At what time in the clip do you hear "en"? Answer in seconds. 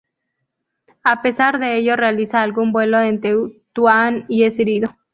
2.99-3.21